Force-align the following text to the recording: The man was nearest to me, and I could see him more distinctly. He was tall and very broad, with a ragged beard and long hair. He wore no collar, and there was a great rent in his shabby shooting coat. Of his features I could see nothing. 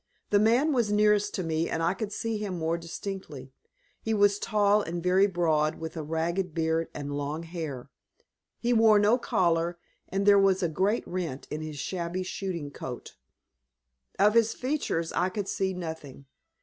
The 0.31 0.39
man 0.39 0.73
was 0.73 0.91
nearest 0.91 1.35
to 1.35 1.43
me, 1.43 1.69
and 1.69 1.83
I 1.83 1.93
could 1.93 2.11
see 2.11 2.39
him 2.39 2.57
more 2.57 2.75
distinctly. 2.75 3.51
He 4.01 4.15
was 4.15 4.39
tall 4.39 4.81
and 4.81 5.03
very 5.03 5.27
broad, 5.27 5.75
with 5.75 5.95
a 5.95 6.01
ragged 6.01 6.55
beard 6.55 6.89
and 6.95 7.15
long 7.15 7.43
hair. 7.43 7.91
He 8.57 8.73
wore 8.73 8.97
no 8.97 9.19
collar, 9.19 9.77
and 10.09 10.25
there 10.25 10.39
was 10.39 10.63
a 10.63 10.69
great 10.69 11.07
rent 11.07 11.47
in 11.51 11.61
his 11.61 11.77
shabby 11.77 12.23
shooting 12.23 12.71
coat. 12.71 13.15
Of 14.17 14.33
his 14.33 14.55
features 14.55 15.13
I 15.13 15.29
could 15.29 15.47
see 15.47 15.71
nothing. 15.71 16.25